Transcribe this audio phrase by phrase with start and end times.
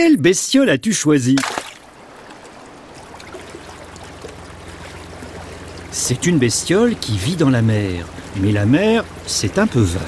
[0.00, 1.34] Quelle bestiole as-tu choisi
[5.90, 8.06] C'est une bestiole qui vit dans la mer,
[8.36, 10.02] mais la mer, c'est un peu vague.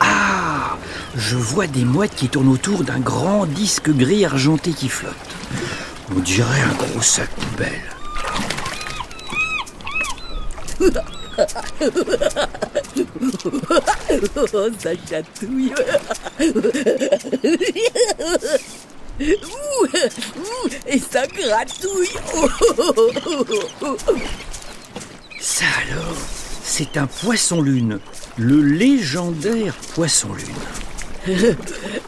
[0.00, 0.78] Ah
[1.14, 5.14] Je vois des mouettes qui tournent autour d'un grand disque gris argenté qui flotte.
[6.12, 7.94] On dirait un gros sac poubelle.
[14.36, 15.72] Oh, ça chatouille.
[19.20, 19.86] Ouh,
[20.38, 22.08] ouh, et ça gratouille.
[22.34, 23.12] Oh, oh,
[23.82, 24.14] oh, oh.
[25.40, 26.16] Ça alors,
[26.62, 27.98] c'est un poisson-lune,
[28.36, 30.46] le légendaire poisson-lune.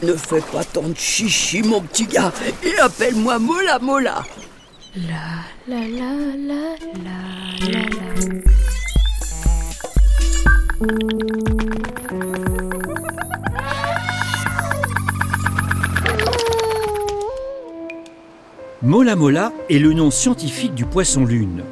[0.03, 4.25] Ne fais pas tant de chichi, mon petit gars, et appelle-moi Mola Mola.
[4.95, 7.19] La la la la la
[7.69, 8.68] la la.
[18.83, 21.65] Mola Mola est le nom scientifique du poisson-lune.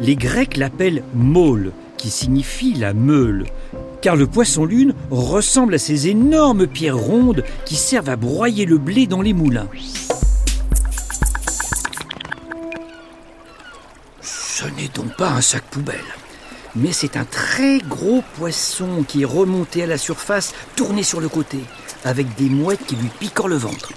[0.00, 3.44] Les Grecs l'appellent Maule, qui signifie la meule,
[4.00, 9.06] car le poisson-lune ressemble à ces énormes pierres rondes qui servent à broyer le blé
[9.06, 9.68] dans les moulins.
[14.22, 16.00] Ce n'est donc pas un sac poubelle,
[16.76, 21.28] mais c'est un très gros poisson qui est remonté à la surface, tourné sur le
[21.28, 21.58] côté,
[22.04, 23.92] avec des mouettes qui lui picorent le ventre.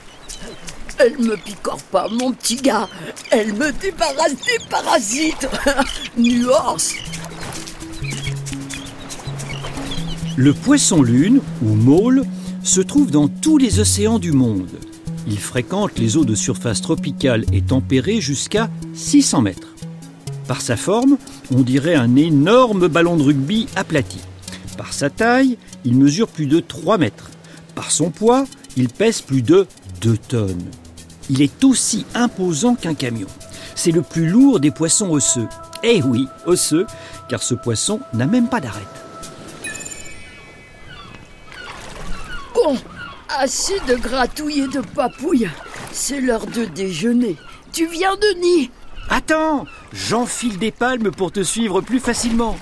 [0.97, 2.89] Elle me picore pas, mon petit gars.
[3.31, 5.47] Elle me débarrasse des parasites.
[6.17, 6.93] Nuance.
[10.35, 12.23] Le poisson-lune, ou môle,
[12.63, 14.69] se trouve dans tous les océans du monde.
[15.27, 19.75] Il fréquente les eaux de surface tropicale et tempérées jusqu'à 600 mètres.
[20.47, 21.17] Par sa forme,
[21.53, 24.19] on dirait un énorme ballon de rugby aplati.
[24.77, 27.29] Par sa taille, il mesure plus de 3 mètres.
[27.75, 28.45] Par son poids,
[28.77, 29.67] il pèse plus de
[30.01, 30.69] 2 tonnes.
[31.29, 33.27] Il est aussi imposant qu'un camion.
[33.75, 35.47] C'est le plus lourd des poissons osseux.
[35.83, 36.85] Eh oui, osseux,
[37.29, 38.83] car ce poisson n'a même pas d'arête.
[42.53, 42.77] Bon,
[43.29, 45.49] assez de gratouiller de papouille.
[45.91, 47.37] C'est l'heure de déjeuner.
[47.71, 48.71] Tu viens de nid
[49.09, 52.57] Attends, j'enfile des palmes pour te suivre plus facilement.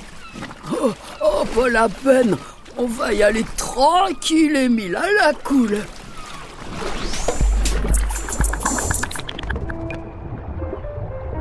[0.71, 0.91] oh,
[1.23, 2.37] oh, pas la peine.
[2.77, 5.79] On va y aller tranquille, Émile, à la cool.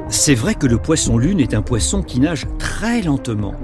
[0.09, 3.55] C'est vrai que le poisson-lune est un poisson qui nage très lentement.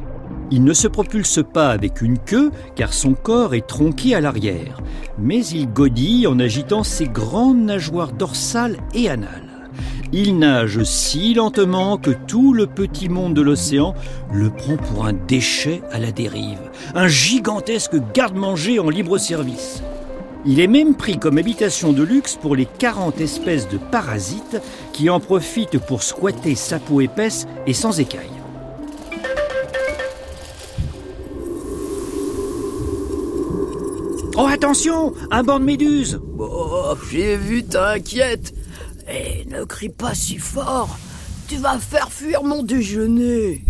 [0.51, 4.83] Il ne se propulse pas avec une queue car son corps est tronqué à l'arrière,
[5.19, 9.52] mais il godille en agitant ses grandes nageoires dorsales et anales.
[10.15, 13.95] Il nage si lentement que tout le petit monde de l'océan
[14.31, 19.83] le prend pour un déchet à la dérive, un gigantesque garde-manger en libre service.
[20.45, 24.61] Il est même pris comme habitation de luxe pour les 40 espèces de parasites
[24.93, 28.29] qui en profitent pour squatter sa peau épaisse et sans écailles.
[34.37, 38.53] Oh attention Un banc de méduses Oh, j'ai vu, t'inquiète.
[39.15, 40.99] Eh, ne crie pas si fort.
[41.47, 43.63] Tu vas faire fuir mon déjeuner.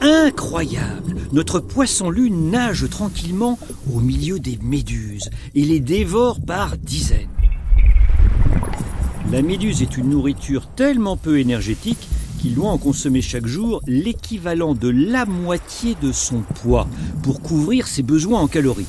[0.00, 3.60] Incroyable Notre poisson-lune nage tranquillement
[3.94, 7.28] au milieu des méduses et les dévore par dizaines.
[9.30, 12.08] La méduse est une nourriture tellement peu énergétique
[12.40, 16.88] qu'il doit en consommer chaque jour l'équivalent de la moitié de son poids
[17.22, 18.86] pour couvrir ses besoins en calories.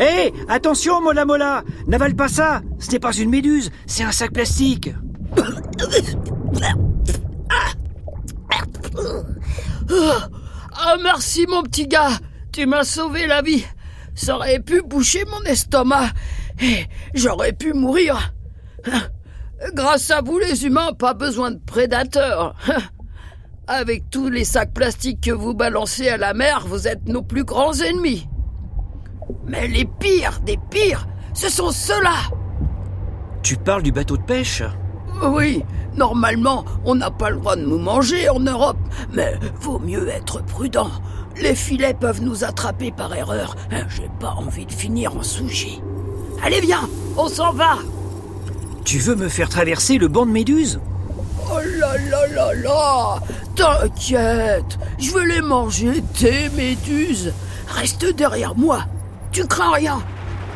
[0.00, 4.32] Hé Attention, Mola Mola N'avale pas ça Ce n'est pas une méduse, c'est un sac
[4.32, 4.90] plastique
[10.80, 12.18] Ah, merci, mon petit gars.
[12.52, 13.64] Tu m'as sauvé la vie.
[14.14, 16.10] Ça aurait pu boucher mon estomac.
[16.60, 18.32] Et j'aurais pu mourir.
[19.74, 22.54] Grâce à vous, les humains, pas besoin de prédateurs.
[23.66, 27.44] Avec tous les sacs plastiques que vous balancez à la mer, vous êtes nos plus
[27.44, 28.26] grands ennemis.
[29.46, 32.16] Mais les pires des pires, ce sont ceux-là.
[33.42, 34.62] Tu parles du bateau de pêche
[35.22, 35.64] Oui,
[35.96, 38.78] normalement, on n'a pas le droit de nous manger en Europe,
[39.12, 40.90] mais vaut mieux être prudent.
[41.40, 43.54] Les filets peuvent nous attraper par erreur.
[43.88, 45.80] J'ai pas envie de finir en sushi.
[46.42, 47.78] Allez, viens, on s'en va.
[48.84, 50.80] Tu veux me faire traverser le banc de méduses
[51.50, 53.20] Oh là là là là
[53.54, 57.32] T'inquiète, je veux les manger, tes méduses.
[57.68, 58.80] Reste derrière moi
[59.38, 60.02] tu crains rien.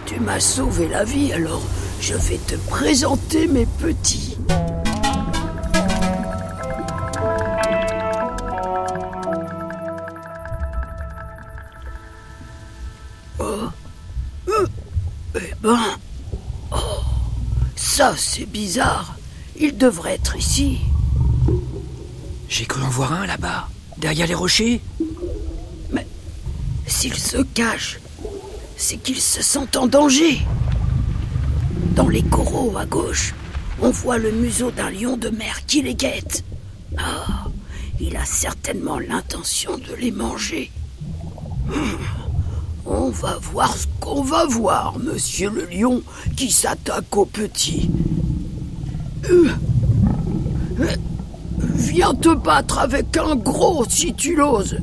[0.06, 1.62] Tu m'as sauvé la vie, alors
[2.00, 4.36] je vais te présenter mes petits.
[13.38, 13.44] Oh.
[14.48, 14.66] Euh,
[15.36, 15.78] eh ben.
[16.72, 16.76] Oh.
[17.76, 19.14] Ça, c'est bizarre.
[19.60, 20.80] Il devrait être ici.
[22.48, 23.68] J'ai cru en voir un là-bas,
[23.98, 24.80] derrière les rochers.
[25.92, 26.04] Mais
[26.88, 28.00] s'il se cache,
[28.82, 30.40] c'est qu'il se sent en danger.
[31.94, 33.32] Dans les coraux à gauche,
[33.80, 36.42] on voit le museau d'un lion de mer qui les guette.
[36.98, 37.46] Ah,
[38.00, 40.72] il a certainement l'intention de les manger.
[41.68, 42.02] Hmm.
[42.84, 46.02] On va voir ce qu'on va voir, monsieur le lion
[46.36, 47.88] qui s'attaque aux petits.
[49.30, 49.48] Euh,
[50.80, 50.96] euh,
[51.60, 54.78] viens te battre avec un gros si tu l'oses.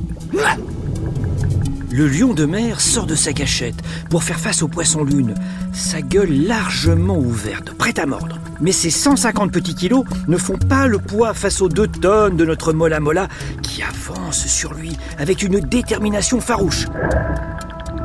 [1.92, 3.74] Le lion de mer sort de sa cachette
[4.10, 5.34] pour faire face au poisson lune,
[5.72, 8.38] sa gueule largement ouverte, prête à mordre.
[8.60, 12.44] Mais ces 150 petits kilos ne font pas le poids face aux deux tonnes de
[12.44, 13.26] notre mola mola
[13.62, 16.86] qui avance sur lui avec une détermination farouche.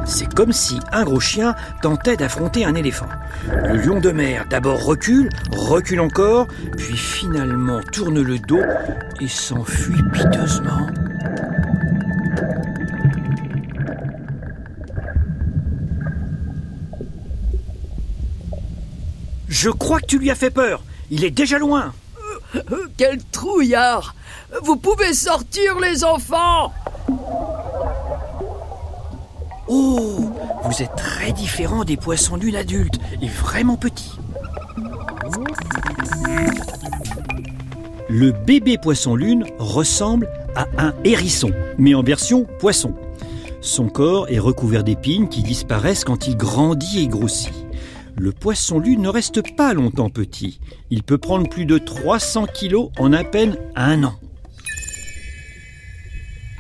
[0.04, 3.10] C'est comme si un gros chien tentait d'affronter un éléphant.
[3.48, 8.64] Le lion de mer d'abord recule, recule encore, puis finalement tourne le dos
[9.22, 10.88] et s'enfuit piteusement.
[19.66, 20.84] Je crois que tu lui as fait peur.
[21.10, 21.92] Il est déjà loin.
[22.98, 24.14] Quel trouillard
[24.62, 26.72] Vous pouvez sortir, les enfants
[29.68, 30.30] Oh
[30.66, 34.20] Vous êtes très différent des poissons d'une adulte et vraiment petits.
[38.08, 42.94] Le bébé poisson lune ressemble à un hérisson, mais en version poisson.
[43.62, 47.65] Son corps est recouvert d'épines qui disparaissent quand il grandit et grossit
[48.18, 50.60] le poisson lune ne reste pas longtemps petit.
[50.90, 54.16] Il peut prendre plus de 300 kilos en à peine un an.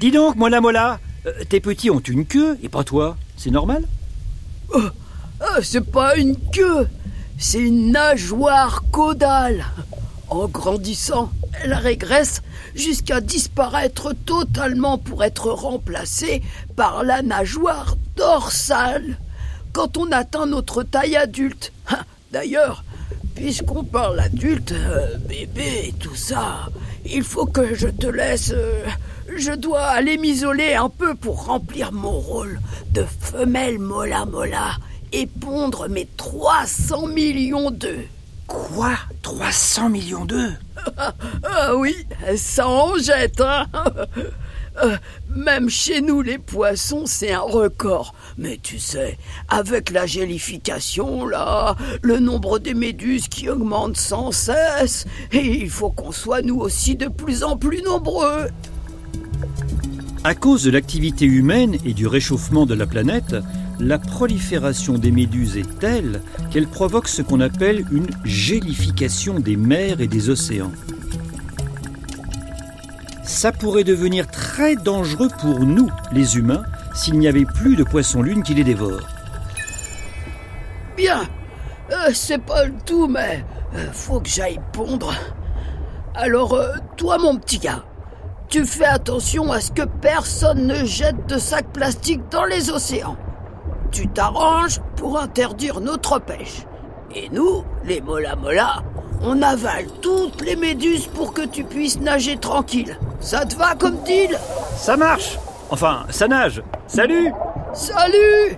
[0.01, 3.17] Dis donc, Mola Mola, euh, tes petits ont une queue et pas toi.
[3.37, 3.85] C'est normal?
[4.73, 4.81] Oh,
[5.41, 6.87] oh, C'est pas une queue,
[7.37, 9.65] c'est une nageoire caudale.
[10.27, 11.31] En grandissant,
[11.63, 12.41] elle régresse
[12.73, 16.41] jusqu'à disparaître totalement pour être remplacée
[16.75, 19.17] par la nageoire dorsale
[19.75, 21.73] quand on atteint notre taille adulte.
[21.89, 21.99] Hein,
[22.31, 22.85] d'ailleurs,
[23.35, 26.69] puisqu'on parle adulte, euh, bébé et tout ça,
[27.05, 28.53] il faut que je te laisse.
[28.55, 28.85] Euh,
[29.35, 32.61] je dois aller m'isoler un peu pour remplir mon rôle
[32.91, 34.77] de femelle mola mola
[35.11, 38.07] et pondre mes 300 millions d'œufs.
[38.47, 38.93] Quoi?
[39.23, 40.53] 300 millions d'œufs?
[41.43, 41.95] Ah oui,
[42.37, 43.65] ça en jette, hein
[44.83, 44.97] euh,
[45.35, 48.15] même chez nous, les poissons, c'est un record.
[48.37, 49.17] Mais tu sais,
[49.49, 55.91] avec la gélification, là, le nombre des méduses qui augmente sans cesse, et il faut
[55.91, 58.47] qu'on soit nous aussi de plus en plus nombreux.
[60.23, 63.35] À cause de l'activité humaine et du réchauffement de la planète,
[63.79, 69.99] la prolifération des méduses est telle qu'elle provoque ce qu'on appelle une gélification des mers
[69.99, 70.71] et des océans
[73.25, 76.63] ça pourrait devenir très dangereux pour nous, les humains,
[76.93, 79.07] s'il n'y avait plus de poissons-lune qui les dévorent.
[80.95, 81.23] Bien,
[81.91, 83.43] euh, c'est pas le tout, mais
[83.75, 85.13] euh, faut que j'aille pondre.
[86.13, 87.83] Alors, euh, toi, mon petit gars,
[88.47, 93.17] tu fais attention à ce que personne ne jette de sacs plastiques dans les océans.
[93.91, 96.65] Tu t'arranges pour interdire notre pêche.
[97.13, 98.83] Et nous, les mola mola,
[99.21, 102.97] on avale toutes les méduses pour que tu puisses nager tranquille.
[103.19, 104.37] Ça te va comme deal
[104.75, 105.37] Ça marche.
[105.69, 106.61] Enfin, ça nage.
[106.87, 107.31] Salut.
[107.73, 108.57] Salut.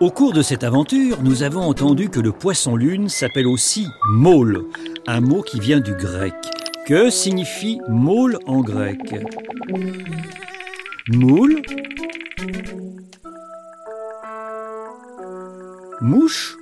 [0.00, 4.64] Au cours de cette aventure, nous avons entendu que le poisson lune s'appelle aussi môle,
[5.06, 6.34] un mot qui vient du grec.
[6.86, 9.00] Que signifie môle en grec?
[11.08, 11.62] Moule?
[16.04, 16.58] Mouche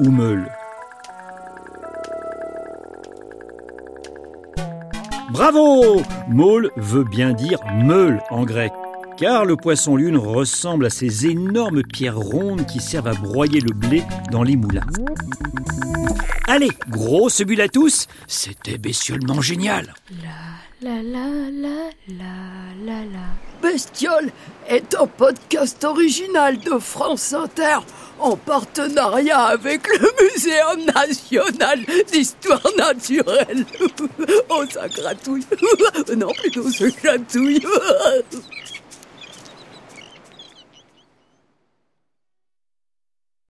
[0.00, 0.50] ou meule
[5.32, 6.00] Bravo
[6.30, 8.72] Meule veut bien dire meule en grec,
[9.18, 13.74] car le poisson lune ressemble à ces énormes pierres rondes qui servent à broyer le
[13.74, 14.86] blé dans les moulins.
[16.48, 19.92] Allez, grosse bulle à tous, c'était bestiolement génial.
[20.80, 22.24] La la la la la
[22.86, 23.51] la la.
[23.62, 24.30] Bestiole
[24.68, 27.78] est un podcast original de France Inter
[28.18, 31.80] en partenariat avec le Muséum national
[32.12, 33.64] d'histoire naturelle.
[34.48, 35.46] Oh, ça gratouille.
[36.16, 37.62] Non, plutôt, ça gratouille.